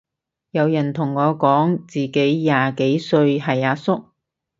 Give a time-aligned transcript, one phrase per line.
[0.49, 4.05] 有人同我講自己廿幾歲係阿叔